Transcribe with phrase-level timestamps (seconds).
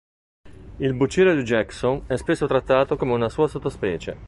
[0.79, 4.17] Il bucero di Jackson è spesso trattato come una sua sottospecie.